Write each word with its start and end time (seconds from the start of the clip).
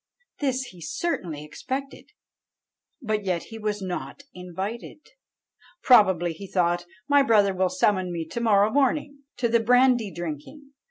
This 0.39 0.63
he 0.63 0.81
certainly 0.81 1.43
expected, 1.43 2.09
but 3.03 3.23
yet 3.23 3.43
he 3.43 3.59
was 3.59 3.83
not 3.83 4.23
invited. 4.33 4.97
'Probably,' 5.83 6.33
thought 6.51 6.81
he, 6.81 6.87
'my 7.07 7.21
brother 7.21 7.53
will 7.53 7.69
summon 7.69 8.11
me 8.11 8.25
to 8.29 8.41
morrow 8.41 8.71
morning 8.71 9.19
to 9.37 9.47
the 9.47 9.59
brandy 9.59 10.11
drinking.' 10.11 10.71